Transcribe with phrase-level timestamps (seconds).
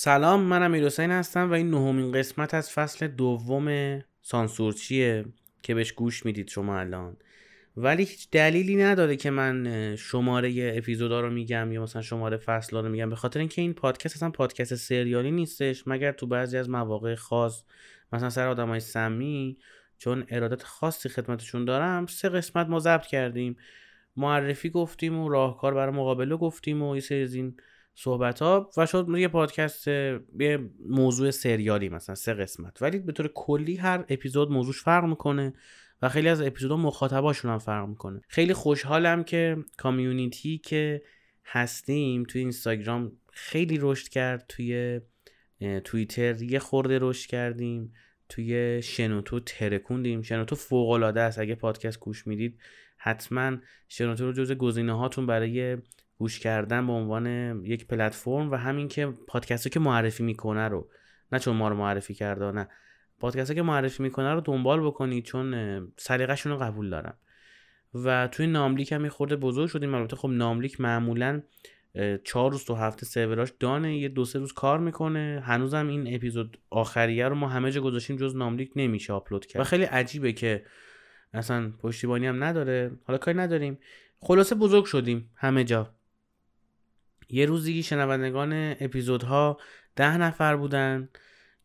[0.00, 5.24] سلام من امیر حسین هستم و این نهمین قسمت از فصل دوم سانسورچیه
[5.62, 7.16] که بهش گوش می‌دید شما الان.
[7.76, 12.88] ولی هیچ دلیلی نداره که من شماره اپیزودا رو میگم یا مثلا شماره فصل رو
[12.88, 17.14] میگم به خاطر اینکه این پادکست اصلا پادکست سریالی نیستش مگر تو بعضی از مواقع
[17.14, 17.64] خاص
[18.12, 19.58] مثلا سر آدمای سمی
[19.98, 23.56] چون ارادت خاصی خدمتشون دارم سه قسمت ما ضبط کردیم.
[24.16, 27.56] معرفی گفتیم و راهکار برای مقابله گفتیم و یه سری از این
[28.00, 32.82] صحبت ها و شد یه پادکست یه موضوع سریالی مثلا سه قسمت.
[32.82, 35.52] ولی به طور کلی هر اپیزود موضوعش فرق می‌کنه
[36.02, 38.20] و خیلی از اپیزودها مخاطباشون هم فرق می‌کنه.
[38.28, 41.02] خیلی خوشحالم که کامیونیتی که
[41.44, 45.00] هستیم توی اینستاگرام خیلی رشد کرد توی
[45.84, 47.92] توییتر یه خورده رشد کردیم
[48.28, 50.22] توی شنوتو ترکوندیم.
[50.22, 51.38] شنوتو فوق العاده است.
[51.38, 52.58] اگه پادکست گوش می‌دید
[52.96, 53.56] حتما
[53.88, 55.76] شنوتو رو جز گزینه هاتون برای
[56.18, 57.26] گوش کردن به عنوان
[57.64, 60.88] یک پلتفرم و همین که پادکست که معرفی می‌کنه رو
[61.32, 62.68] نه چون ما رو معرفی کرده نه.
[63.20, 67.18] پادکست که معرفی می‌کنه رو دنبال بکنید چون سلیقه‌شون رو قبول دارم.
[67.94, 69.94] و توی ناملیک هم خورده بزرگ شدیم.
[69.94, 71.42] البته خب ناملیک معمولا
[72.24, 73.98] چهار روز تو هفته سروراش دانه.
[73.98, 75.42] یه دو سه روز کار می‌کنه.
[75.44, 79.60] هنوزم این اپیزود آخریه رو ما همه جا گذاشتیم جز ناملیک نمیشه آپلود کرد.
[79.60, 80.64] و خیلی عجیبه که
[81.32, 82.90] اصلا پشتیبانی هم نداره.
[83.04, 83.78] حالا کاری نداریم.
[84.20, 85.94] خلاصه بزرگ شدیم همه جا.
[87.28, 89.58] یه روزی شنوندگان اپیزودها
[89.96, 91.08] ده نفر بودن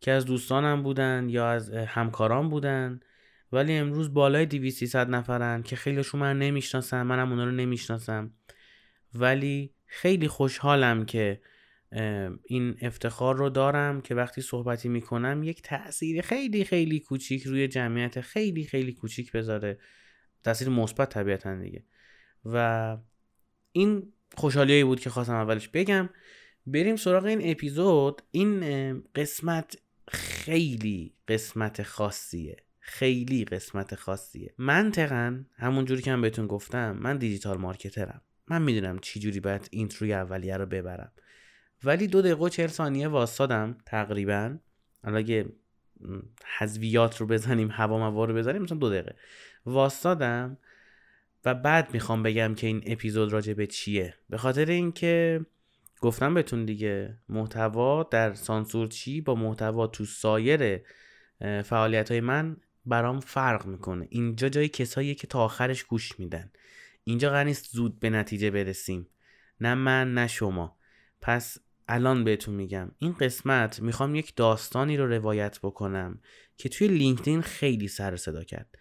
[0.00, 3.00] که از دوستانم بودن یا از همکاران بودن
[3.52, 8.32] ولی امروز بالای 200 نفرن که خیلیشون من نمی‌شناسم منم اونا رو نمی‌شناسم.
[9.14, 11.40] ولی خیلی خوشحالم که
[12.44, 18.20] این افتخار رو دارم که وقتی صحبتی می‌کنم یک تاثیر خیلی خیلی کوچیک روی جمعیت
[18.20, 19.78] خیلی خیلی کوچیک بذاره.
[20.44, 21.84] تاثیر مثبت طبیعتا دیگه.
[22.44, 22.98] و
[23.72, 26.08] این خوشحالیایی بود که خواستم اولش بگم.
[26.66, 28.22] بریم سراغ این اپیزود.
[28.30, 32.56] این قسمت خیلی قسمت خاصیه.
[32.80, 34.54] خیلی قسمت خاصیه.
[34.58, 38.20] منطقا همون جوری که من بهتون گفتم من دیجیتال مارکترم.
[38.48, 41.12] من می‌دونم چی جوری باید اینتروی اولیه رو ببرم.
[41.84, 44.56] ولی دو دقیقه و چهل ثانیه واسادم تقریبا.
[45.04, 45.46] حالا اگه
[46.58, 49.16] حذویات رو بزنیم هوا رو بزنیم مثلا دو دقیقه.
[49.66, 50.58] واسادم
[51.44, 54.14] و بعد می‌خوام بگم که این اپیزود راجع به چیه.
[54.30, 55.40] به خاطر اینکه
[56.00, 60.80] گفتم بهتون دیگه محتوا در سانسور چی؟ با محتوا تو سایر
[61.64, 62.56] فعالیت های من
[62.86, 64.06] برام فرق می‌کنه.
[64.10, 66.50] اینجا جای کسایی که تا آخرش گوش میدن.
[67.04, 69.06] اینجا قرار نیست زود به نتیجه برسیم.
[69.60, 70.76] نه من نه شما.
[71.20, 72.90] پس الان بهتون میگم.
[72.98, 76.20] این قسمت می‌خوام یک داستانی رو روایت بکنم
[76.56, 78.78] که توی لینکدین خیلی سر صدا کرد.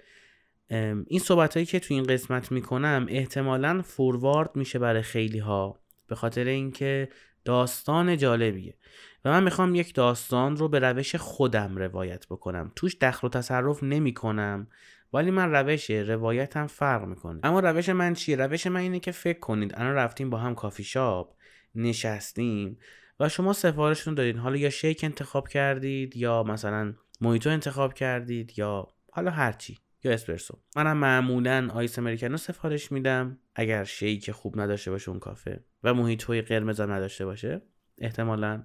[1.08, 6.16] این صحبت هایی که توی این قسمت می‌کنم احتمالا فوروارد میشه برای خیلی ها به
[6.16, 7.10] خاطر اینکه
[7.46, 8.78] داستان جالبیه.
[9.26, 12.72] و من می‌خوام یک داستان رو به روش خودم روایت بکنم.
[12.76, 14.68] توش دخل و تصرف نمی کنم
[15.14, 17.40] ولی من روش روایتم فرق می‌کنه.
[17.44, 19.74] اما روش من چیه؟ روش من اینه که فکر کنید.
[19.76, 21.36] الان رفتیم با هم کافی شاپ
[21.76, 22.78] نشستیم
[23.20, 28.88] و شما سفارشتون دادید حالا یا شیک انتخاب کردید یا مثلا مویتو انتخاب کردید یا
[29.12, 30.60] حالا هرچی یا اسپرسو.
[30.76, 36.42] منم معمولا آیس امریکانو سفارش میدم اگر شیک خوب نداشته باشه اون کافه و موهیتوی
[36.42, 37.62] قرمز هم نداشته باشه
[37.98, 38.64] احتمالا.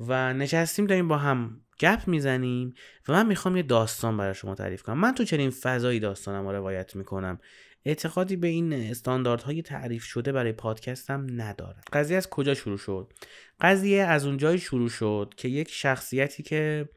[0.00, 2.74] و نشستیم داریم با هم گپ می‌زنیم
[3.08, 4.98] و من می‌خوام یه داستان برای شما تعریف کنم.
[4.98, 7.38] من تو چنین فضایی داستانم رو روایت می‌کنم.
[7.84, 11.80] اعتقادی به این استانداردهای تعریف شده برای پادکستم ندارم.
[11.92, 13.12] قضیه از کجا شروع شد؟
[13.60, 16.88] قضیه از اونجایی شروع شد که یک شخصیتی که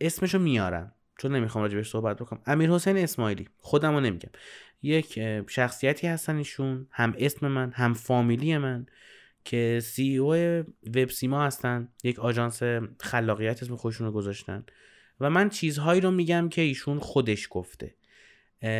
[0.00, 0.94] اسمشو میارم.
[1.18, 2.40] چون نمی‌خوام راجبش صحبت بکنم.
[2.46, 3.48] امیر حسین اسماعیلی.
[3.58, 4.30] خودم رو نمیگم.
[4.82, 6.86] یک شخصیتی هستن ایشون.
[6.90, 8.86] هم اسم من هم فامیلی من
[9.44, 10.34] که سی او
[10.94, 11.88] وب سیما هستن.
[12.04, 12.62] یک آژانس
[13.00, 14.64] خلاقیت اسم خودشون رو گذاشتن.
[15.20, 17.94] و من چیزهایی رو میگم که ایشون خودش گفته.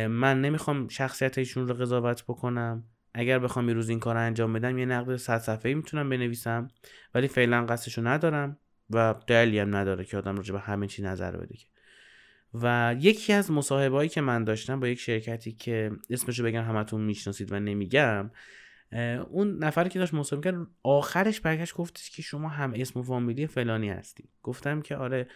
[0.07, 2.83] من نمی‌خوام شخصیت ایشون رو قضاوت بکنم.
[3.13, 6.67] اگر بخوام یه روز این کار انجام بدم یه نقد صد صفحه‌ای می‌تونم بنویسم.
[7.15, 8.57] ولی فعلا قصدشو ندارم
[8.89, 11.65] و دلیلی هم نداره که آدم راجع به همه چی نظر بده که.
[12.53, 17.51] و یکی از مصاحبهایی که من داشتم با یک شرکتی که اسمشو بگم همتون می‌شناسید
[17.51, 18.31] و نمیگم
[19.29, 23.47] اون نفری که داشت مصاحبه کرد آخرش برگشت گفتش که شما هم اسم و فامیلی
[23.47, 24.29] فلانی هستی.
[24.43, 25.27] گفتم که آره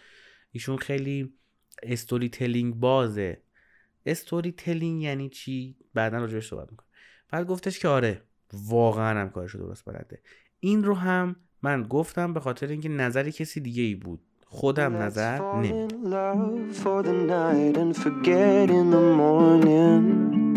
[0.50, 1.34] ایشون خیلی
[1.82, 3.42] استوری تلینگ بازه.
[4.06, 6.88] استوری تلینگ یعنی چی؟ بعدا راجعش صحبت می‌کنم.
[7.30, 8.22] بعد گفتش که آره
[8.52, 10.22] واقعا هم کارشو درست بلده.
[10.60, 14.20] این رو هم من گفتم به خاطر اینکه نظری کسی دیگه ای بود.
[14.56, 20.54] It's falling in love for the night and forget in the morning.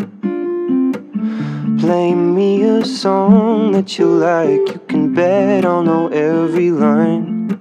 [1.80, 4.68] Play me a song that you like.
[4.72, 7.58] You can bet I'll know every line.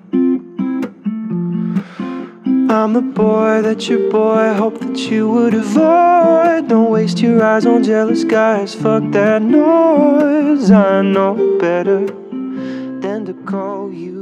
[2.70, 6.68] I'm the boy that your boy hoped that you would avoid.
[6.68, 8.76] Don't waste your eyes on jealous guys.
[8.76, 10.70] Fuck that noise.
[10.70, 14.17] I know better than to call you.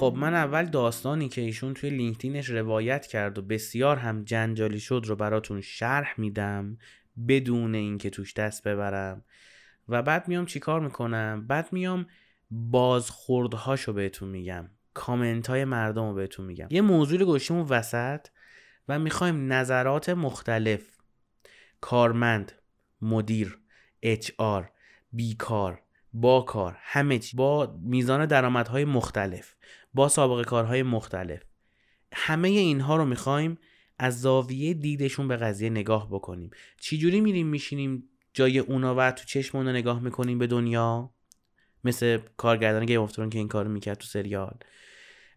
[0.00, 5.02] خب من اول داستانی که ایشون توی لینکدینش روایت کرد و بسیار هم جنجالی شد
[5.06, 6.78] رو براتون شرح میدم
[7.28, 9.24] بدون اینکه توش دست ببرم.
[9.88, 12.06] و بعد میام چیکار می‌کنم؟ بعد میام
[12.50, 14.70] بازخوردهاشو بهتون میگم.
[14.94, 16.66] کامنت های مردم رو بهتون میگم.
[16.70, 18.26] یه موضوع رو گوشیم وسط
[18.88, 20.82] و می‌خوایم نظرات مختلف
[21.80, 22.52] کارمند
[23.02, 23.58] مدیر
[24.02, 24.70] اچ آر
[25.12, 25.82] بیکار
[26.12, 29.54] با کار همه چی با میزان درآمدهای مختلف.
[29.94, 31.40] با سابقه کارهای مختلف.
[32.12, 33.58] همه اینها رو می‌خوایم
[33.98, 36.50] از زاویه دیدشون به قضیه نگاه بکنیم.
[36.80, 41.14] چجوری میریم میشینیم جای اونا و تو چشم اونا نگاه می‌کنیم به دنیا؟
[41.84, 44.58] مثل کارگردان گیم اف که این کارو می‌کرد تو سریال.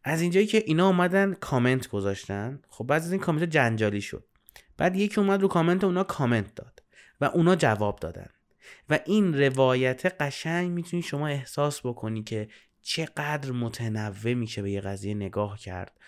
[0.03, 4.25] از اینجایی که اینا اومدن کامنت گذاشتن خب بعد از این کامنت جنجالی شد.
[4.77, 6.83] بعد یکی اومد رو کامنت اونا کامنت داد
[7.21, 8.29] و اونا جواب دادن.
[8.89, 12.47] و این روایت قشنگ می‌تونی شما احساس بکنی که
[12.83, 15.99] چقدر متنوع میشه به یه قضیه نگاه کرد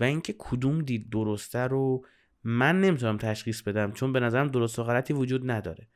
[0.00, 2.06] و اینکه کدوم دید درسته رو
[2.44, 5.88] من نمی‌تونم تشخیص بدم چون به نظرم درست و غلطی وجود نداره.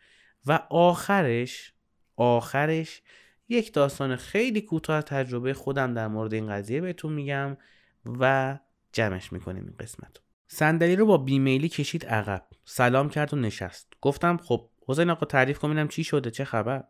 [0.46, 1.72] و آخرش
[2.16, 3.02] آخرش
[3.48, 7.56] یک داستان خیلی کوتاه تجربه خودم در مورد این قضیه بهتون میگم
[8.04, 8.58] و
[8.92, 12.46] جمعش می‌کنیم این قسمت صندلی رو با بیمیلی کشید عقب.
[12.64, 13.92] سلام کرد و نشست.
[14.00, 16.84] گفتم خب حسین آقا تعریف کنم چی شده چه خبر؟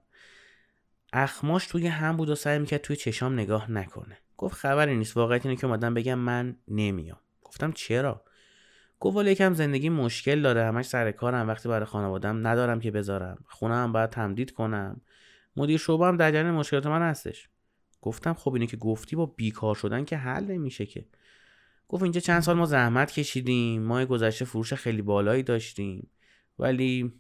[1.19, 4.19] اخماش توی هم بود و سعی می‌کرد توی چشام نگاه نکنه.
[4.37, 7.19] گفت خبری نیست واقعیت اینه که اومدم بگم من نمیام.
[7.43, 8.25] گفتم چرا؟
[9.01, 13.45] گفت ولی یکم زندگی مشکل داره همش سر کارم وقتی برای خانوادم ندارم که بذارم.
[13.47, 15.01] خونه هم باید تمدید کنم.
[15.57, 17.49] مدیر شعبه هم در جریان مشکلات من هستش.
[18.03, 21.07] گفتم خب اینه که گفتی با بیکار شدن که حل نمیشه که.
[21.89, 26.11] گفت اینجا چند سال ما زحمت کشیدیم ما گذشته فروش خیلی بالایی داشتیم.
[26.59, 27.13] ولی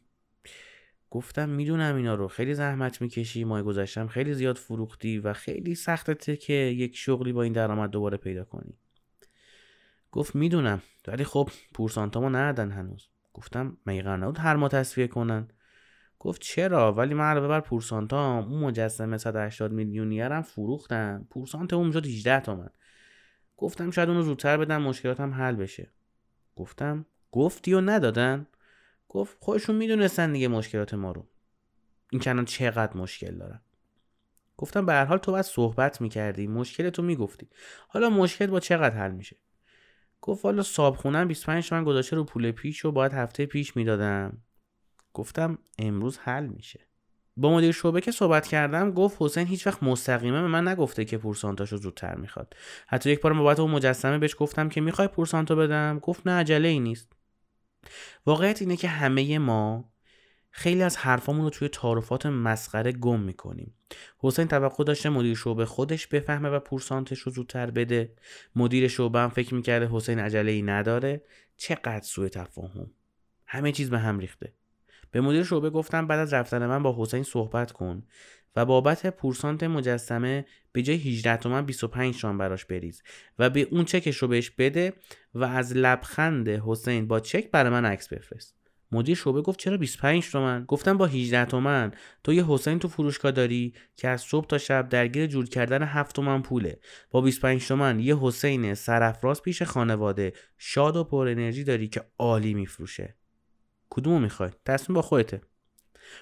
[1.11, 2.29] گفتم می‌دونم اینا رو.
[2.29, 7.43] خیلی زحمت می‌کشی ماه گذشتم خیلی زیاد فروختی و خیلی سخته که یک شغلی با
[7.43, 8.75] این درآمد دوباره پیدا کنی.
[10.13, 13.09] گفت می‌دونم ولی خب پورسانتامو ندادن هنوز.
[13.35, 15.49] گفتم مگه قرار هر ما تصفیه کنن؟
[16.19, 21.27] گفت چرا؟ ولی من علاوه بر پورسانتام اون مجسمه 180 میلیونیر هم فروختم.
[21.31, 22.71] پورسانت اون شد 18 تومن.
[23.57, 25.93] گفتم شاید اونو زودتر بدم مشکلاتم حل بشه.
[26.57, 28.47] گفتم گفتی و ندادن؟
[29.09, 31.27] گفت خودشون می‌دونستن دیگه مشکلات ما رو.
[32.13, 33.61] این کنان چقدر مشکل دارن.
[34.57, 37.49] گفتم به هر حال تو باید صحبت می‌کردی مشکل تو می‌گفتی.
[37.89, 39.37] حالا مشکل با چقدر حل میشه؟
[40.21, 44.39] گفت حالا صابخونم 25 تومن گذاشته رو پول پیش و باید هفته پیش می‌دادم.
[45.15, 46.81] گفتم امروز حل میشه.
[47.37, 51.19] با مدیر شعبه که صحبت کردم گفت حسین هیچ وقت مستقیمه به من نگفته که
[51.19, 52.57] پورسانتاشو زودتر می‌خواد.
[52.87, 56.69] حتی یک بار بابت اون مجسمه بهش گفتم که می‌خوای پورسانتو بدم؟ گفت نه عجله
[56.69, 57.16] ای نیست.
[58.27, 59.93] واقعیت اینه که همه ما
[60.51, 63.75] خیلی از حرفامون رو توی تعارفات مسخره گم می‌کنیم.
[64.19, 68.13] حسین توقع داشته مدیر شعبه خودش بفهمه و پورسانتش رو زودتر بده.
[68.57, 71.23] مدیر شعبه هم فکر می‌کرده حسین عجله ای نداره.
[71.57, 72.91] چقدر سوء تفاهم.
[73.47, 74.53] همه چیز به هم ریخته.
[75.17, 78.03] به مدیر شعبه گفتم بعد از رفتن من با حسین صحبت کن
[78.57, 83.03] و بابت پورسانت مجسمه به جای 18 تومن 25 تومن براش بریز
[83.39, 84.93] و به اون چکش رو بهش بده
[85.35, 88.55] و از لبخند حسین با چک برای من عکس بفرست.
[88.93, 91.93] مدیر شعبه گفت چرا 25 تومن؟ گفتم با 18 تومن.
[92.25, 96.17] تو یه حسین تو فروشگاه داری که از صبح تا شب درگیر جور کردن 7
[96.17, 96.79] تومن پوله.
[97.11, 102.55] با 25 تومن یه حسین سرفراز پیش خانواده شاد و پر انرژی داری که عالی
[102.55, 103.15] میفروشه.
[103.97, 105.41] کدومو می‌خوای؟ تصمیم با خودته.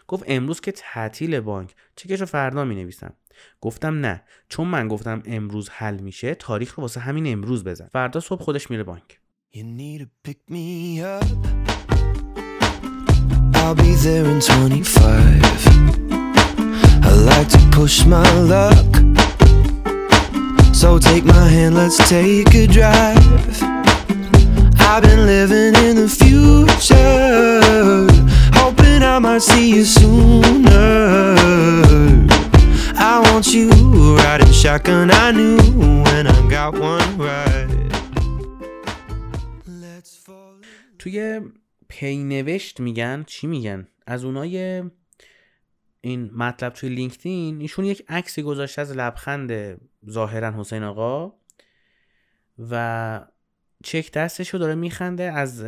[0.08, 1.74] گفت امروز که تعطیل بانک.
[1.96, 3.12] چکش رو فردا می نویسم
[3.60, 4.22] گفتم نه.
[4.48, 7.88] چون من گفتم امروز حل میشه تاریخ رو واسه همین امروز بزن.
[7.92, 9.20] فردا صبح خودش میره بانک.
[24.90, 27.44] I've been living in the future
[29.14, 31.36] I might see you sooner.
[33.10, 33.70] I want you
[34.16, 35.12] riding shotgun.
[35.12, 35.56] I knew
[36.02, 37.70] when I got one right.
[40.98, 41.40] توی
[41.88, 44.82] پینوشت میگن چی میگن از اونای
[46.00, 51.32] این مطلب توی لینکدین ایشون یک عکسی گذاشته از لبخند ظاهرا حسین آقا
[52.70, 53.20] و
[53.84, 55.64] چک دستش رو داره میخنده از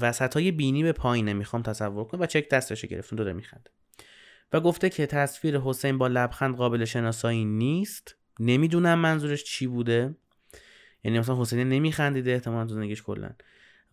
[0.00, 3.70] وسط های بینی به پایینه می‌خوام تصور کنم و چک دستش رو گرفتون داره میخنده.
[4.52, 8.16] و گفته که تصویر حسین با لبخند قابل شناسایی نیست.
[8.40, 10.14] نمی‌دونم منظورش چی بوده.
[11.04, 13.30] یعنی مثلا حسین نمیخندیده احتمالا تو زندگیش کلا.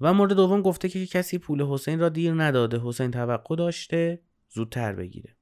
[0.02, 2.80] و مورد دوم گفته که کسی پول حسین را دیر نداده.
[2.84, 5.36] حسین توقع داشته زودتر بگیره.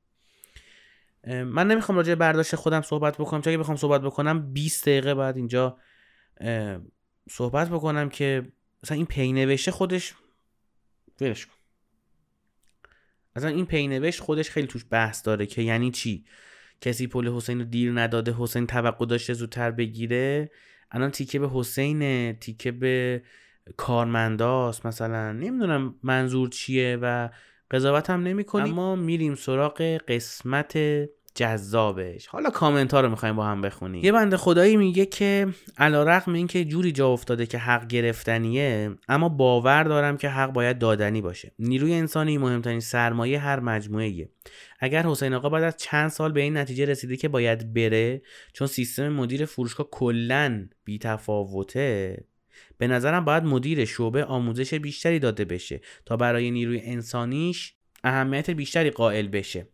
[1.28, 3.42] من نمی‌خوام راجع برداشت خودم صحبت بکنم.
[3.42, 5.78] چون اگه بخوام صحبت بکنم 20 دقیقه بعد اینجا
[7.30, 8.52] صحبت بکنم که
[8.84, 10.14] مثلا این پینوشته خودش
[11.22, 11.54] ولش کن.
[13.36, 16.26] مثلا این پینوشت خودش خیلی توش بحث داره که یعنی چی؟
[16.82, 20.52] کسی پول حسین رو دیر نداده حسین توقع داشته زودتر بگیره.
[20.92, 23.24] الان تیکه به حسین تیکه به
[23.78, 25.32] کارمنداست مثلا.
[25.32, 27.30] نمی‌دونم منظور چیه و
[27.72, 30.74] قضاوت هم نمی کنیم اما میریم سراغ قسمت
[31.36, 32.28] جذابش.
[32.28, 34.04] حالا کامنت ها رو می‌خوایم با هم بخونیم.
[34.04, 35.48] یه بنده خدایی میگه که
[35.78, 40.52] علا رقم این که جوری جا افتاده که حق گرفتنیه اما باور دارم که حق
[40.52, 41.52] باید دادنی باشه.
[41.60, 44.30] نیروی انسانی مهمترین سرمایه هر مجموعه
[44.80, 48.22] اگر حسین آقا بعد از چند سال به این نتیجه رسیده که باید بره
[48.54, 52.18] چون سیستم مدیر فروشگاه کلا بیتفاوته
[52.78, 57.74] به نظرم باید مدیر شعبه آموزش بیشتری داده بشه تا برای نیروی انسانیش
[58.04, 59.68] اهمیت بیشتری قائل بشه.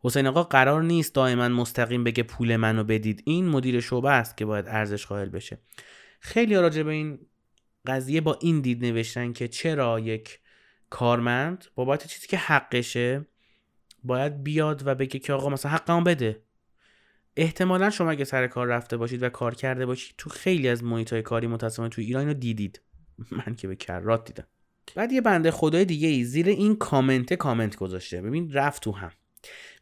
[0.00, 3.22] حسین آقا قرار نیست دائما مستقیم بگه پول منو بدید.
[3.26, 5.58] این مدیر شعبه است که باید ارزش قائل بشه.
[6.20, 7.18] خیلی راجع به این
[7.86, 10.40] قضیه با این دید نوشتن که چرا یک
[10.90, 13.26] کارمند بابت چیزی که حقشه
[14.04, 16.42] باید بیاد و بگه که آقا مثلا حقمو بده.
[17.36, 21.12] احتمالا شما اگه سر کار رفته باشید و کار کرده باشید تو خیلی از محیط
[21.12, 22.80] های کاری متاسفانه تو ایران رو دیدید.
[23.30, 24.46] من که به کرات دیدم.
[24.94, 28.22] بعد یه بنده خدای دیگه ای زیر این کامنت کامنت گذاشته.
[28.22, 29.12] ببین رفت تو هم.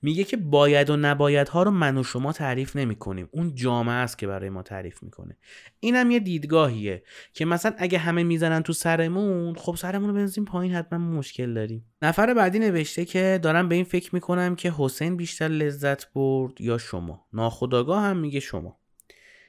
[0.03, 3.29] میگه که باید و نباید ها رو من و شما تعریف نمی کنیم.
[3.33, 5.37] اون جامعه است که برای ما تعریف می‌کنه
[5.81, 7.03] اینم یه دیدگاهیه
[7.33, 11.85] که مثلا اگه همه می‌زنن تو سرمون خب سرمون رو بنزیم پایین حتما مشکل داریم.
[12.03, 16.79] نفر بعدی نوشته که دارم به این فکر می‌کنم که حسین بیشتر لذت برد یا
[16.79, 18.81] شما؟ ناخداگاه هم میگه شما.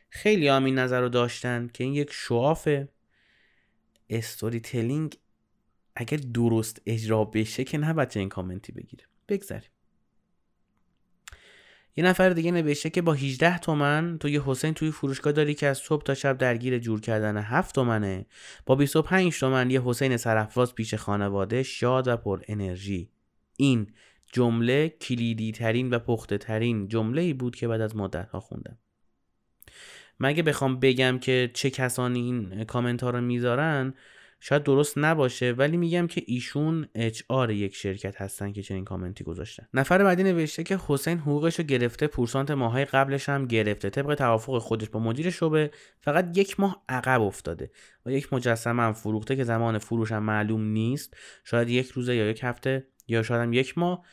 [0.10, 2.70] خیلی هم این نظر رو داشتن که این یک شواف
[4.10, 5.18] استوری تلینگ
[5.96, 9.04] اگر درست اجرا بشه که نه بچه این کامنتی بگیره.
[9.28, 9.71] بگذاریم.
[11.96, 15.68] یه نفر دیگه نوشته که با 18 تومن تو یه حسین توی فروشگاه داری که
[15.68, 18.26] از صبح تا شب درگیر جور کردن 7 تومنه.
[18.66, 23.10] با 25 تومن یه حسین سرفراز پیش خانواده شاد و پر انرژی.
[23.58, 23.88] این
[24.34, 28.78] جمله کلیدی ترین و پخته ترین جمله ای بود که بعد از مدت ها خوندم.
[30.20, 33.94] مگه بخوام بگم که چه کسانی این کامنت ها رو می‌ذارن؟
[34.44, 39.24] شاید درست نباشه ولی میگم که ایشون اچ آر یک شرکت هستن که چنین کامنتی
[39.24, 39.68] گذاشتن.
[39.74, 43.90] نفر بعدی نوشته که حسین حقوقش رو گرفته پورسانت ماهای قبلش هم گرفته.
[43.90, 45.72] طبق توافق خودش با مدیر شعبه
[46.02, 47.72] فقط یک ماه عقب افتاده
[48.06, 51.18] و یک مجسمه هم فروخته که زمان فروش هم معلوم نیست.
[51.44, 54.06] شاید یک روزه یا یک هفته یا شاید هم یک ماه.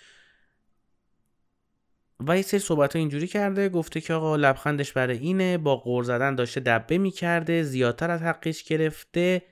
[2.26, 6.34] و یه سری صحبت اینجوری کرده گفته که آقا لبخندش برای اینه با غور زدن
[6.34, 9.42] داشته دبه می‌کرده زیادتر از حقش گرفته.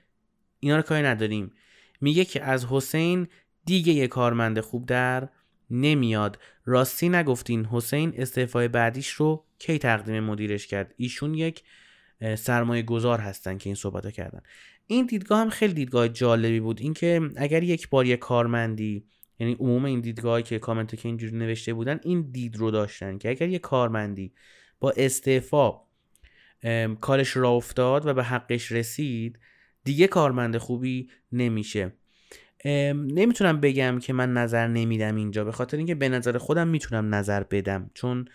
[0.59, 1.51] اینا رو کاری نداریم.
[2.01, 3.27] میگه که از حسین
[3.65, 5.29] دیگه یه کارمند خوب در
[5.71, 6.39] نمیاد.
[6.65, 11.63] راستی نگفتین حسین استعفای بعدیش رو کی تقدیم مدیرش کرد؟ ایشون یک
[12.35, 14.41] سرمایه گذار هستن که این صحبت کردن.
[14.87, 16.81] این دیدگاه هم خیلی دیدگاه جالبی بود.
[16.81, 19.05] اینکه اگر یک بار یک کارمندی
[19.39, 23.29] یعنی عموم این دیدگاهی که کامنت که اینجوری نوشته بودن این دید رو داشتن که
[23.29, 24.33] اگر یک کارمندی
[24.79, 25.73] با استعفا
[27.01, 29.39] کارش را افتاد و به حقش رسید
[29.87, 31.93] دیگه کارمند خوبی نمیشه.
[32.95, 35.43] نمی‌تونم بگم که من نظر نمیدم اینجا.
[35.43, 37.89] به خاطر اینکه به نظر خودم می‌تونم نظر بدم.
[37.93, 38.25] چون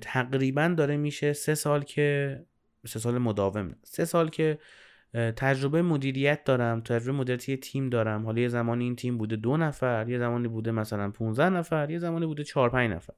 [0.00, 2.40] تقریبا داره میشه سه سال که
[2.86, 3.74] سه سال مداوم.
[3.82, 4.58] سه سال که
[5.36, 8.24] تجربه مدیریت دارم تجربه مدیریتی تیم دارم.
[8.24, 11.98] حالا یه زمانی این تیم بوده دو نفر یه زمانی بوده مثلا 15 نفر یه
[11.98, 13.14] زمانی بوده 4 5 نفر.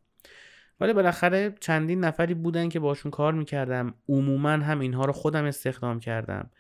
[0.81, 3.95] ولی بالاخره چندین نفری بودن که باشون کار می‌کردم.
[4.09, 6.51] عموما هم اینها رو خودم استخدام کردم.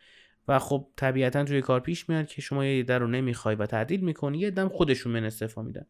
[0.49, 4.00] و خب طبیعتا توی کار پیش میاد که شما یه در رو نمی‌خوای و تعدیل
[4.00, 5.87] می‌کنی یه دم خودشون من استفا میدن.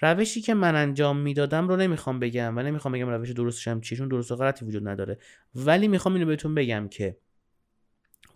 [0.00, 3.98] روشی که من انجام می‌دادم رو نمی‌خوام بگم و نمی‌خوام بگم روش درستش هم چیه
[3.98, 5.18] چون درست و غلطی وجود نداره.
[5.54, 7.16] ولی می‌خوام اینو بهتون بگم که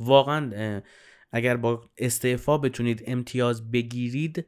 [0.00, 0.80] واقعا
[1.32, 4.46] اگر با استعفا بتونید امتیاز بگیرید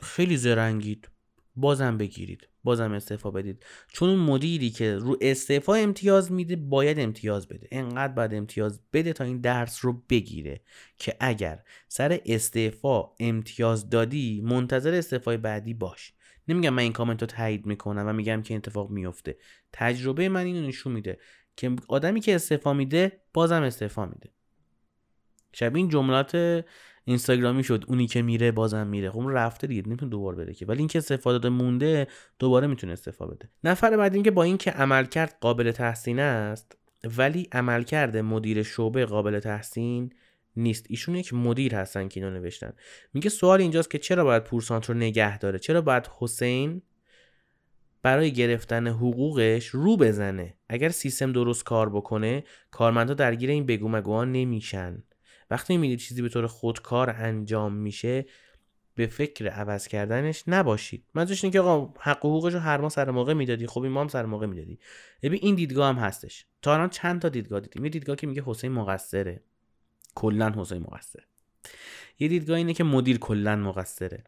[0.00, 1.08] خیلی زرنگید.
[1.56, 2.48] بازم بگیرید.
[2.64, 3.64] بازم استعفا بدید.
[3.88, 7.68] چون اون مدیری که رو استعفا امتیاز میده باید امتیاز بده.
[7.70, 10.60] انقدر باید امتیاز بده تا این درس رو بگیره
[10.98, 16.12] که اگر سر استعفا امتیاز دادی منتظر استعفای بعدی باش.
[16.48, 19.36] نمیگم من این کامنت رو تایید می‌کنم و میگم که اتفاق میفته
[19.72, 21.18] تجربه من اینو نشون میده
[21.56, 24.30] که آدمی که استعفا میده بازم استعفا میده.
[25.52, 26.64] شبیه این جملات
[27.04, 29.10] اینستاگرامی شد اونی که میره بازم میره.
[29.10, 30.66] خب رفته دیگه نمی‌تونه دوبار بره که.
[30.66, 32.06] ولی اینکه استفاده داده مونده
[32.38, 33.48] دوباره می‌تونه استفاده بده.
[33.64, 36.76] نفر بعد اینکه با اینکه عمل کرد قابل تحسین است
[37.16, 40.12] ولی عملکرد مدیر شعبه قابل تحسین
[40.56, 40.86] نیست.
[40.88, 42.72] ایشون یک مدیر هستن که اینو نوشتن.
[43.14, 46.82] میگه سوال اینجاست که چرا باید پورسانت رو نگه داره؟ چرا باید حسین
[48.02, 54.24] برای گرفتن حقوقش رو بزنه؟ اگر سیستم درست کار بکنه کارمندا درگیر این بگو مگوها
[54.24, 55.02] نمیشن.
[55.52, 58.26] وقتی می‌بینید چیزی به طور خودکار انجام میشه
[58.94, 61.04] به فکر عوض کردنش نباشید.
[61.14, 63.66] منظورش اینه که آقا حق حقوقش رو هر ماه سر موقع می‌دادی.
[63.66, 64.78] خب این ما هم سر موقع می‌دادی.
[65.22, 66.46] ببین این دیدگاه هم هستش.
[66.62, 69.42] تا الان چند تا دیدگاه دیدیم؟ یه دیدگاه که میگه حسین مقصره.
[70.14, 71.24] کلا حسین مقصره.
[72.18, 74.24] یه دیدگاه اینه که مدیر کلا مقصره.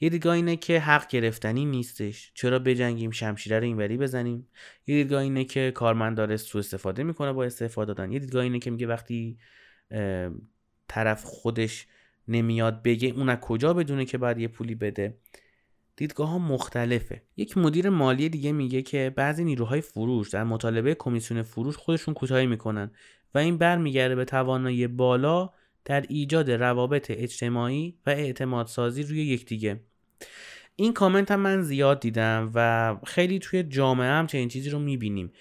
[0.00, 2.32] یه دیدگاه اینه که حق گرفتنی نیستش.
[2.34, 4.48] چرا بجنگیم شمشیره رو اینوری بزنیم؟
[4.86, 8.12] یه دیدگاه اینه که کارمند داره سوء استفاده می‌کنه با استفاده دادن.
[8.12, 9.38] یه دیدگاه اینه که میگه وقتی
[10.88, 11.86] طرف خودش
[12.28, 15.16] نمیاد بگه اون از کجا بدونه که باید یه پولی بده.
[15.96, 17.22] دیدگاه ها مختلفه.
[17.36, 22.46] یک مدیر مالی دیگه میگه که بعضی نیروهای فروش در مطالبه کمیسیون فروش خودشون کوتاهی
[22.46, 22.90] می‌کنن
[23.34, 25.50] و این برمیگرده به توانایی بالا
[25.84, 29.80] در ایجاد روابط اجتماعی و اعتماد سازی روی یکدیگه.
[30.76, 35.32] این کامنت هم من زیاد دیدم و خیلی توی جامعه هم چنین چیزی رو می‌بینیم.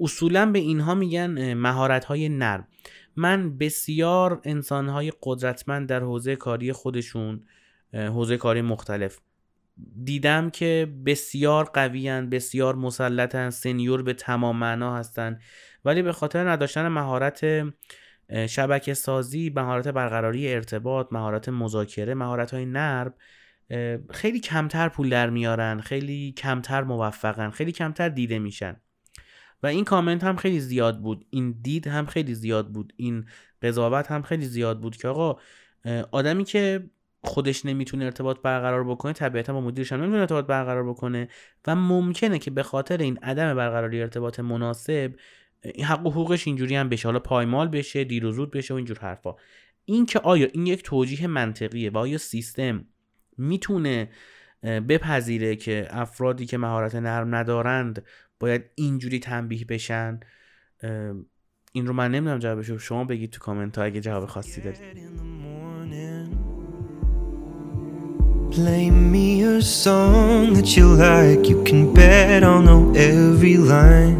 [0.00, 2.68] اصولا به اینها میگن مهارت های نرم.
[3.16, 7.44] من بسیار انسان های قدرتمند در حوزه کاری خودشون
[7.94, 9.18] حوزه کاری مختلف
[10.04, 15.38] دیدم که بسیار قویان بسیار مسلطن سنیور به تمام معنا هستن.
[15.84, 17.64] ولی به خاطر نداشتن مهارت
[18.46, 23.14] شبکه سازی مهارت برقراری ارتباط مهارت مذاکره مهارت های نرم
[24.10, 28.76] خیلی کمتر پول در میارن خیلی کمتر موفقن خیلی کمتر دیده میشن.
[29.62, 31.26] و این کامنت هم خیلی زیاد بود.
[31.30, 32.92] این دید هم خیلی زیاد بود.
[32.96, 33.24] این
[33.62, 35.40] قضاوت هم خیلی زیاد بود که آقا
[36.10, 36.90] آدمی که
[37.24, 41.28] خودش نمی‌تونه ارتباط برقرار بکنه طبیعتا با مدیرش هم نمی‌تونه ارتباط برقرار بکنه
[41.66, 45.14] و ممکنه که به خاطر این عدم برقراری ارتباط مناسب
[45.84, 47.08] حق و حقوقش اینجوری هم بشه.
[47.08, 49.34] حالا پایمال بشه دیر و زود بشه و اینجور حرفا.
[49.84, 52.84] این که آیا این یک توجیه منطقیه و آیا سیستم
[53.38, 54.10] می‌تونه
[54.62, 58.04] بپذیره که افرادی که مهارت نرم ندارند
[58.40, 60.20] باید اینجوری تنبیه بشن
[61.72, 64.80] این رو من نمی‌دونم جوابشو شما بگید تو کامنت ها اگه جواب خاصی دارید
[68.50, 74.18] Play me a song that you like, you can bet I'll know every line.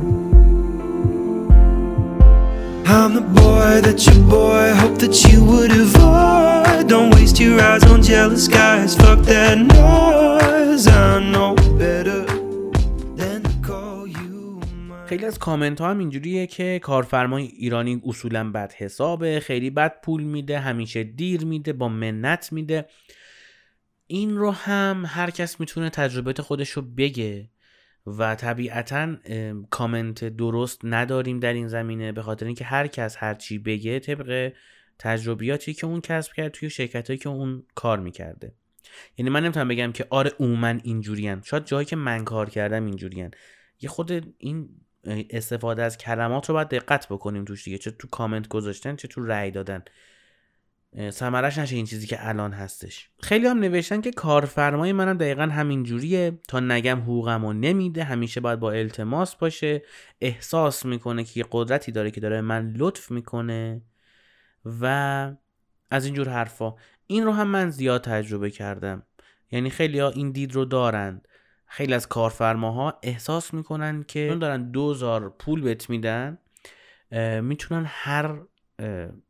[2.87, 6.88] I'm the boy that your boy hoped that you would avoid.
[6.88, 10.87] Don't waste your eyes on jealous guys, fuck that noise.
[10.87, 12.29] I know better.
[15.10, 20.22] خیلی از کامنت ها هم اینجوریه که کارفرمای ایرانی اصولا بد حسابه خیلی بد پول
[20.22, 22.86] میده همیشه دیر میده با منت میده.
[24.06, 27.48] این رو هم هر کس می‌تونه تجربه خودش رو بگه
[28.06, 29.16] و طبیعتا
[29.70, 34.52] کامنت درست نداریم در این زمینه به خاطر اینکه هر کس هر چی بگه طبق
[34.98, 38.52] تجربیاتی که اون کسب کرد توی شرکت که اون کار می‌کرده.
[39.18, 41.40] یعنی من نمی‌تونم بگم که آره من اینجورین.
[41.40, 43.30] شاید جایی که من کار کردم اینجورین.
[43.80, 44.68] یه خود این
[45.06, 47.78] استفاده از کلمات رو باید دقت بکنیم توش دیگه.
[47.78, 49.82] چه تو کامنت گذاشتن چه تو رأی دادن.
[51.10, 53.10] سمرش نشه این چیزی که الان هستش.
[53.22, 56.38] خیلی هم نوشتن که کارفرمای منم دقیقا همین جوریه.
[56.48, 59.82] تا نگم حقوقم رو نمیده همیشه باید با التماس باشه.
[60.20, 63.82] احساس می‌کنه که یه قدرتی داره که داره من لطف می‌کنه
[64.80, 64.86] و
[65.90, 66.74] از اینجور حرفا.
[67.06, 69.02] این رو هم من زیاد تجربه کردم.
[69.52, 71.28] یعنی خیلی ها این دید رو دارند
[71.72, 76.38] خیلی از کارفرماها احساس می‌کنن که چون دارن دوزار پول بهت میدن
[77.42, 78.40] می‌تونن هر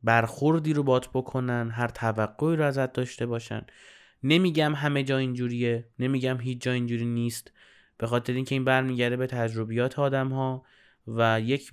[0.02, 3.66] برخوردی رو بات بکنن هر توقعی رو ازت داشته باشن.
[4.22, 7.52] نمیگم همه جا اینجوریه نمیگم هیچ جا اینجوری نیست.
[7.98, 10.64] به خاطر اینکه این برمیگرده به تجربیات آدم ها
[11.06, 11.70] و یک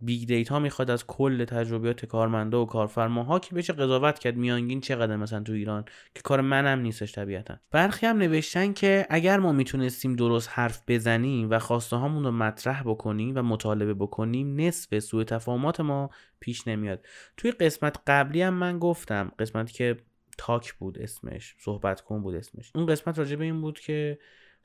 [0.00, 5.16] big data می‌خواد از کل تجربیات کارمندا و کارفرماها که بشه قضاوت کرد میانگین چقدر
[5.16, 7.56] مثلا تو ایران که کار منم نیستش طبیعتا.
[7.70, 13.32] برخی هم نوشتن که اگر ما می‌تونستیم درست حرف بزنیم و خواسته رو مطرح بکنیم
[13.36, 17.06] و مطالبه بکنیم نصف سوء تفاهمات ما پیش نمیاد.
[17.36, 19.96] توی قسمت قبلی هم من گفتم قسمتی که
[20.38, 22.72] تاک بود اسمش صحبت کن بود اسمش.
[22.74, 24.18] اون قسمت راجع به این بود که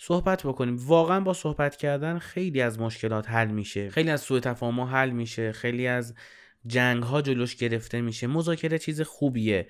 [0.03, 0.77] صحبت بکنیم.
[0.79, 3.89] واقعا با صحبت کردن خیلی از مشکلات حل میشه.
[3.89, 5.51] خیلی از سوء تفاهم حل میشه.
[5.51, 6.13] خیلی از
[6.67, 8.27] جنگ ها جلوش گرفته میشه.
[8.27, 9.67] مذاکره چیز خوبیه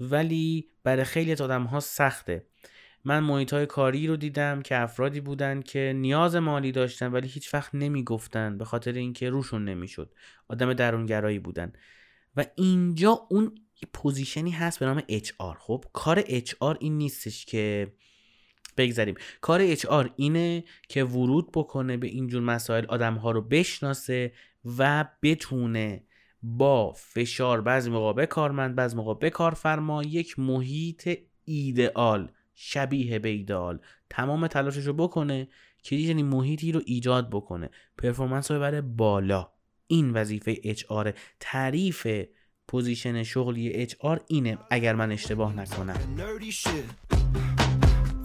[0.00, 2.46] ولی برای خیلی از آدم ها سخته.
[3.04, 7.54] من محیط های کاری رو دیدم که افرادی بودن که نیاز مالی داشتن ولی هیچ
[7.54, 10.14] وقت نمی‌گفتن به خاطر اینکه روشون نمی‌شد.
[10.48, 11.72] آدم درونگرایی بودن.
[12.36, 13.54] و اینجا اون
[13.92, 17.92] position ی هست به نام HR خب کار HR این نیستش که
[18.76, 19.14] بگذاریم.
[19.40, 24.32] کار HR اینه که ورود بکنه به اینجور مسائل آدم ها رو بشناسه
[24.78, 26.02] و بتونه
[26.42, 33.28] با فشار بعضی موقع به کارمند بعضی موقع به کارفرما یک محیط ایدئال شبیه به
[33.28, 33.78] ایدئال
[34.10, 35.48] تمام تلاشش رو بکنه
[35.82, 37.70] که یه محیطی رو ایجاد بکنه.
[37.98, 39.50] performance رو ببره بالا.
[39.86, 40.84] این وظیفه H
[41.40, 42.06] تعریف
[42.68, 45.96] position شغلی HR اینه اگر من اشتباه نکنم.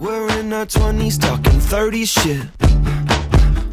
[0.00, 2.46] We're in our 20s talking 30 shit.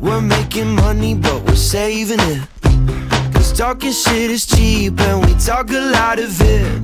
[0.01, 2.41] We're making money, but we're saving it.
[3.33, 6.81] Cause talking shit is cheap, and we talk a lot of it.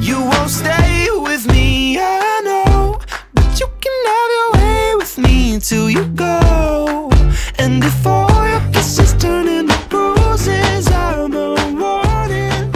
[0.00, 3.00] You won't stay with me, I know.
[3.34, 7.10] But you can have your way with me until you go.
[7.58, 12.72] And before your kisses turn into bruises, I'm a warning.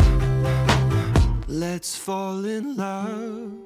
[1.47, 3.62] Let's fall in love.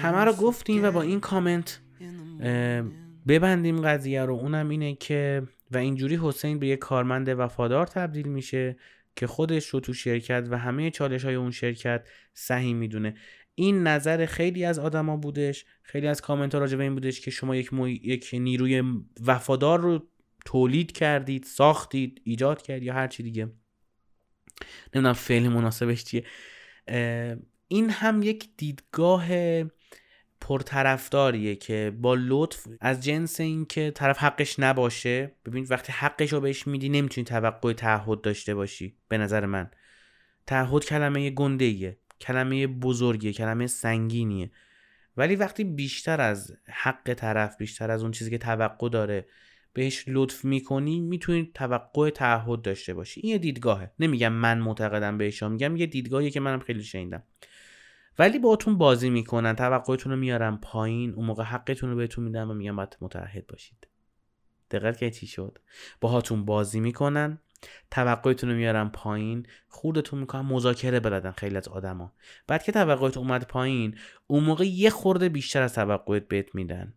[0.00, 1.80] همه رو گفتیم و با این کامنت
[3.28, 4.34] ببندیم قضیه رو.
[4.34, 8.76] اونم اینه که و اینجوری حسین به یه کارمند وفادار تبدیل میشه
[9.16, 13.14] که خودش رو تو شرکت و همه چالش های اون شرکت صحیح می‌دونه.
[13.54, 17.30] این نظر خیلی از آدما بودش خیلی از کامنت ها راجع به این بودش که
[17.30, 17.70] شما یک,
[18.02, 18.82] یک نیروی
[19.26, 20.08] وفادار رو
[20.44, 23.48] تولید کردید ساختید ایجاد کردید یا هر چی دیگه.
[24.94, 26.24] نمی‌دونم فعل مناسبش چیه.
[27.72, 29.28] این هم یک دیدگاه
[30.40, 36.66] پرطرفداریه که با لطف از جنس اینکه طرف حقش نباشه ببین وقتی حقش رو بهش
[36.66, 39.70] میدی نمی‌تونی توقع تعهد داشته باشی به نظر من.
[40.46, 44.50] تعهد کلمه گنده ایه کلمه بزرگیه کلمه سنگینیه.
[45.16, 49.26] ولی وقتی بیشتر از حق طرف بیشتر از اون چیزی که توقع داره
[49.72, 53.20] بهش لطف می‌کنی می‌تونی توقع تعهد داشته باشی.
[53.20, 53.90] این یه دیدگاهه.
[53.98, 57.22] نمیگم من معتقدم بهش میگم یه دیدگاهی که منم خیلی شنیدم.
[58.18, 62.54] ولی باهاتون بازی می‌کنن توقعتون رو میارن پایین اون موقع حقتون رو بهتون میدن و
[62.54, 63.88] میگن باید متعهد باشید.
[64.70, 65.58] دقت که چی شد؟
[66.00, 67.38] باهاتون بازی می‌کنن
[67.90, 72.12] توقعتون رو میارن پایین خوردتون می‌کنن مذاکره بلدن خیلی از آدما.
[72.46, 76.94] بعد که توقعت اومد پایین اون موقع یه خورده بیشتر از توقعت بهت میدن.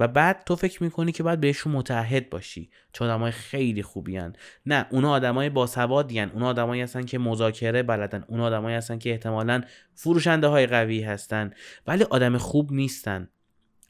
[0.00, 2.70] و بعد تو فکر می‌کنی که باید بهشون متحد باشی.
[2.92, 4.32] چون آدمای خیلی خوبی هن.
[4.66, 6.30] نه اونا آدمای باسوادی هن.
[6.30, 8.24] اونا آدمایی هستن که مذاکره بلدن.
[8.28, 9.62] اونا آدمایی هستن که احتمالا
[9.94, 11.50] فروشنده های قوی هستن.
[11.86, 13.28] ولی آدم خوب نیستن.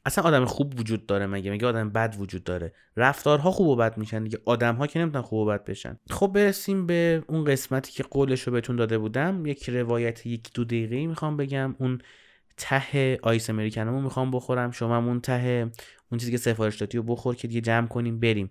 [0.05, 3.97] اصلا آدم خوب وجود داره مگه؟ مگه آدم بد وجود داره؟ رفتارها خوب و بد
[3.97, 4.39] میشن دیگه.
[4.45, 5.99] آدم ها که نمی‌تونن خوب و بد بشن.
[6.09, 9.45] خب برسیم به اون قسمتی که قولش رو بهتون داده بودم.
[9.45, 11.75] یک روایت یک دو دقیقه می‌خوام بگم.
[11.79, 12.01] اون
[12.57, 14.71] ته آیس امریکنمو می‌خوام بخورم.
[14.71, 15.71] شما اون ته
[16.11, 18.49] اون چیزی که سفارش دادی رو بخور که دیگه جمع کنیم بریم.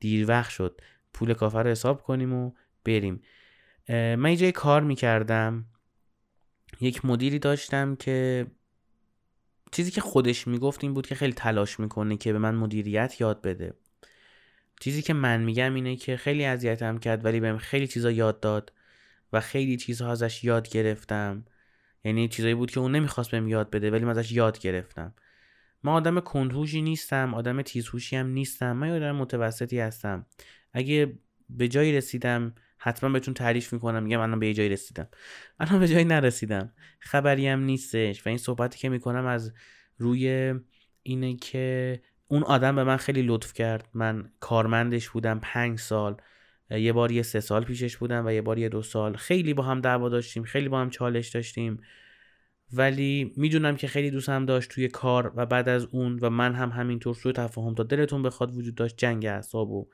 [0.00, 0.80] دیر وقت شد.
[1.14, 2.52] پول کافر رو حساب کنیم و
[2.84, 3.22] بریم.
[3.88, 5.64] من یه جای کار می‌کردم.
[6.80, 8.46] یک مدیری داشتم که
[9.72, 13.42] چیزی که خودش می‌گفت این بود که خیلی تلاش می‌کنه که به من مدیریت یاد
[13.42, 13.74] بده.
[14.80, 18.72] چیزی که من میگم اینه که خیلی اذیتم کرد ولی بهم خیلی چیزا یاد داد
[19.32, 21.44] و خیلی چیزها ازش یاد گرفتم.
[22.04, 25.14] یعنی چیزایی بود که اون نمی‌خواست بهم یاد بده ولی من ازش یاد گرفتم.
[25.82, 28.72] من آدم کندهوشی نیستم آدم تیزهوشی هم نیستم.
[28.72, 30.26] من آدم متوسطی هستم.
[30.72, 31.18] اگه
[31.50, 35.08] به جایی رسیدم حتما بهتون تعریف می‌کنم میگم الان به یه جایی رسیدم.
[35.60, 36.72] الان به جایی نرسیدم.
[37.00, 39.52] خبری هم نیستش و این صحبتی که می‌کنم از
[39.98, 40.54] روی
[41.02, 43.88] اینه که اون آدم به من خیلی لطف کرد.
[43.94, 46.16] من کارمندش بودم پنج سال.
[46.70, 49.16] یه بار یه سه سال پیشش بودم و یه بار یه دو سال.
[49.16, 51.80] خیلی با هم دعوا داشتیم خیلی با هم چالش داشتیم.
[52.72, 56.70] ولی می‌دونم که خیلی دوستم داشت توی کار و بعد از اون و من هم
[56.70, 59.88] همینطور سوی تفاهم تا دلتون بخواد وجود داشت جنگ اعصاب و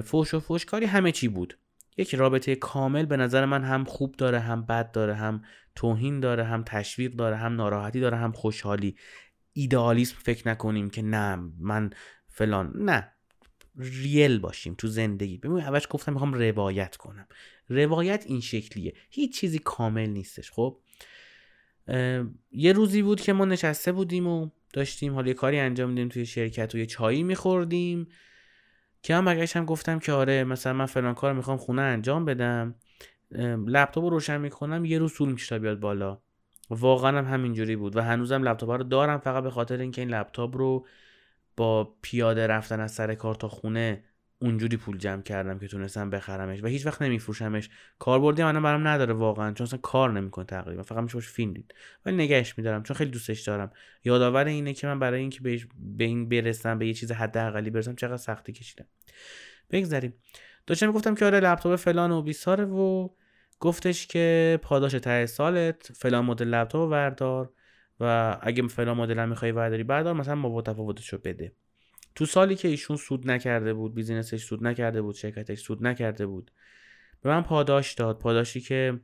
[0.00, 1.58] فوش و فوشکاری همه چی بود.
[1.96, 5.42] یک رابطه کامل به نظر من هم خوب داره هم بد داره هم
[5.74, 8.96] توهین داره هم تشویق داره هم ناراحتی داره هم خوشحالی.
[9.52, 11.90] ایدئالیسم فکر نکنیم که نه من
[12.28, 13.12] فلان نه.
[13.76, 15.38] ریل باشیم تو زندگی.
[15.38, 17.26] ببین اولش گفتم می‌خوام روایت کنم.
[17.68, 18.94] روایت این شکلیه.
[19.10, 20.80] هیچ چیزی کامل نیستش خب؟
[22.50, 26.26] یه روزی بود که ما نشسته بودیم و داشتیم حالا یه کاری انجام میدیم توی
[26.26, 28.08] شرکت و یه چایی میخوردیم.
[29.02, 32.74] که هم هم گفتم که آره مثلا من فلان کار می‌خوام خونه انجام بدم
[33.66, 36.18] لپتاپ رو روشن می‌کنم یه روز طول میشه بیاد بالا.
[36.70, 40.56] واقعا هم همینجوری بود و هنوزم لپتاپ رو دارم فقط به خاطر اینکه این لپتاپ
[40.56, 40.86] رو
[41.56, 44.04] با پیاده رفتن از سر کار تا خونه
[44.40, 47.70] اونجوری پول جمع کردم که تونستم بخرمش و هیچ وقت نمیفروشمش.
[47.98, 50.82] کاربردی منم برام نداره واقعا چون اصلا کار نمی‌کنه تقریبا.
[50.82, 51.74] فقط میشه فیلم دید.
[52.06, 53.72] ولی نگهش میدارم چون خیلی دوستش دارم.
[54.04, 55.40] یادآور اینه که من برای اینکه
[55.74, 58.86] به این برسم به یه چیز حداقلی برسم چقدر سختی کشیدم.
[59.70, 60.14] بگذریم.
[60.66, 63.08] داشتم می‌گفتم که آره لپتاپ فلان و بیساره و
[63.60, 67.52] گفتش که پاداش ته سالت فلان مدل لپتاپ وردار
[68.00, 71.52] و اگه فلان مدل هم می‌خوای برداری بردار مثلا با تفاوتش رو بده.
[72.14, 76.50] تو سالی که ایشون سود نکرده بود بیزینسش سود نکرده بود شرکتش سود نکرده بود
[77.22, 78.18] به من پاداش داد.
[78.18, 79.00] پاداشی که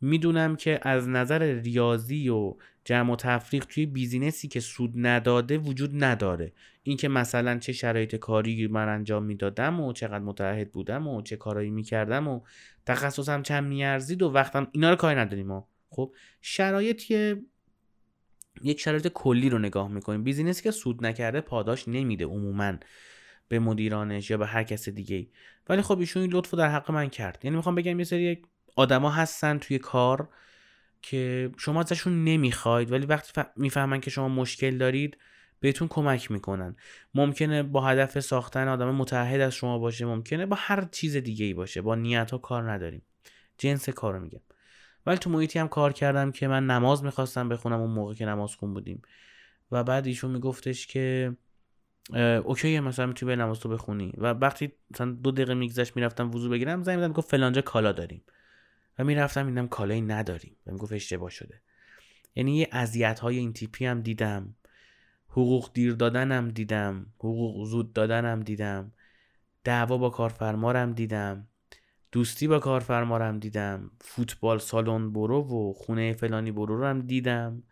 [0.00, 5.58] می‌دونم که از نظر ریاضی و جمع و تفریق توی business ی که سود نداده
[5.58, 6.52] وجود نداره.
[6.82, 11.70] اینکه مثلا چه شرایط کاری من انجام می‌دادم و چقدر متعهد بودم و چه کارایی
[11.70, 12.40] می‌کردم و
[12.86, 15.68] تخصصم چند میارزید و وقتم اینا رو کاری نداریم ما.
[15.90, 17.36] خب شرایطی
[18.62, 20.24] یک شرایط کلی رو نگاه می‌کنیم.
[20.24, 22.72] business ی که سود نکرده پاداش نمیده عموما
[23.48, 25.26] به مدیرانش یا به هر کس دیگه
[25.68, 27.38] ولی خب ایشون این لطفو در حق من کرد.
[27.44, 28.42] یعنی می‌خوام بگم یه سری
[28.76, 30.28] آدما هستن توی کار
[31.02, 35.18] که شما ازشون نمی‌خواید ولی وقتی می‌فهمن که شما مشکل دارید
[35.60, 36.76] بهتون کمک می‌کنن.
[37.14, 41.54] ممکنه با هدف ساختن آدم متحد از شما باشه ممکنه با هر چیز دیگه ای
[41.54, 41.82] باشه.
[41.82, 43.02] با نیت ها کار نداریم.
[43.58, 44.40] جنس کار رو میگم.
[45.08, 48.54] ولی تو محیطی هم کار کردم که من نماز می‌خواستم بخونم اون موقع که نماز
[48.54, 49.02] خون بودیم.
[49.72, 51.36] و بعد ایشون میگفتش که
[52.44, 54.12] اوکی مثلا می‌تونی به نماز تو بخونی.
[54.18, 58.22] و وقتی مثلا دو دقیقه میگذشت می‌رفتم وضو بگیرم زنگ میدم گفت فلانجا کالا داریم.
[58.98, 60.56] و می‌رفتم میدم کالایی نداریم.
[60.66, 61.60] و می‌گفت اشتباه شده.
[62.34, 64.54] یعنی یه اذیت های این تیپی هم دیدم.
[65.28, 67.06] حقوق دیر دادنم دیدم.
[67.18, 68.92] حقوق زود دادنم دیدم.
[69.64, 71.48] دعوا با کارفرمارم دیدم.
[72.12, 73.90] دوستی با کارفرمارم دیدم.
[74.00, 77.62] فوتبال سالن برو و خونه فلانی برو رو هم دیدم.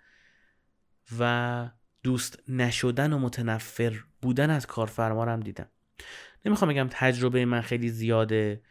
[1.19, 1.71] و
[2.03, 5.69] دوست نشدن و متنفر بودن از کارفرمارم دیدم.
[6.45, 8.63] نمی‌خوام بگم تجربه من خیلی زیاده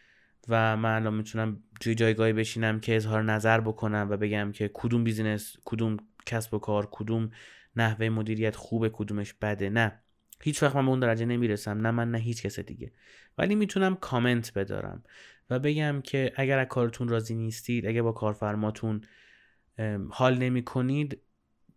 [0.47, 5.03] و من الان می‌تونم توی جایگاهی بشینم که اظهار نظر بکنم و بگم که کدوم
[5.03, 7.31] business کدوم کسب و کار کدوم
[7.75, 9.69] نحوه مدیریت خوبه کدومش بده.
[9.69, 9.99] نه.
[10.41, 11.77] هیچ وقت من به اون درجه نمی‌رسم.
[11.77, 12.91] نه من نه هیچ کس دیگه.
[13.37, 15.03] ولی می‌تونم کامنت بدارم.
[15.49, 19.01] و بگم که اگر از کارتون راضی نیستید اگر با کارفرماتون
[20.09, 21.21] حال نمی کنید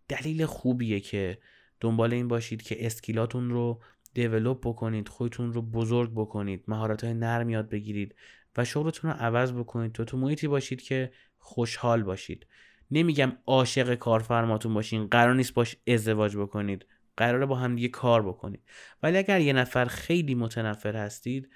[0.07, 1.37] دلیل خوبیه که
[1.79, 3.81] دنبال این باشید که اسکیلاتون رو
[4.13, 8.15] دیولوب بکنید خودتون رو بزرگ بکنید مهارت های نرم یاد بگیرید
[8.57, 12.47] و شغلتون رو عوض بکنید تو تو محیطی باشید که خوشحال باشید.
[12.91, 16.85] نمیگم عاشق کارفرماتون باشین قرار نیست باش ازدواج بکنید
[17.17, 18.63] قراره با هم دیگه کار بکنید.
[19.03, 21.49] ولی اگر یه نفر خیلی متنفر هستید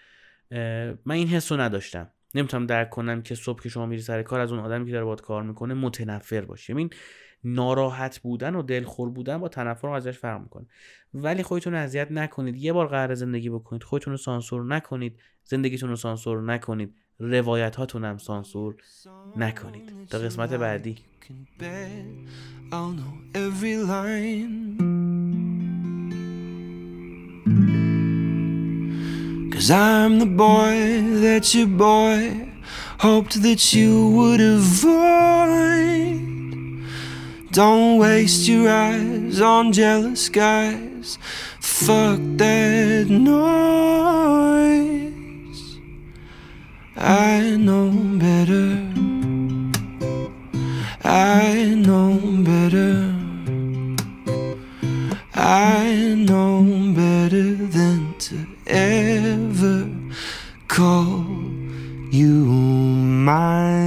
[1.06, 2.10] من این حس رو نداشتم.
[2.36, 5.06] نمی‌تونم درک کنم که صبح که شما میری سر کار از اون آدمی که داره
[5.06, 6.74] باید کار می‌کنه متنفر باشی.
[6.74, 6.90] این
[7.44, 10.66] ناراحت بودن و دلخور بودن با تنفر رو ازش فرق می‌کنه.
[11.14, 12.56] ولی خودتون اذیت نکنید.
[12.56, 13.84] یه بار قرار زندگی بکنید.
[13.84, 15.20] خودتون رو سانسور نکنید.
[15.44, 16.96] زندگیتون رو سانسور نکنید.
[17.20, 18.76] روایت هاتون هم سانسور
[19.38, 20.08] نکنید.
[20.10, 20.98] تا قسمت بعدی.
[29.64, 30.76] Cause I'm the boy
[31.22, 32.50] that your boy
[33.00, 36.20] hoped that you would avoid.
[37.54, 41.18] Don't waste your eyes on jealous guys.
[41.62, 43.40] Fuck that noise.
[46.98, 48.68] I know better.
[51.06, 53.16] I know better.
[55.34, 59.43] I know better than to ever
[60.74, 61.24] call
[62.10, 62.46] you
[63.28, 63.83] mine.